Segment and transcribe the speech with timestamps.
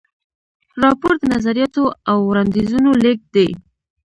[0.83, 3.49] راپور د نظریاتو او وړاندیزونو لیږد دی.